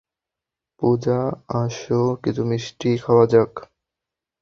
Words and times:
পূজা, 0.81 1.19
আসো 1.55 2.01
কিছু 2.23 2.41
মিষ্টি 2.45 2.89
খাওয়া 2.97 3.25
যাক। 3.25 3.51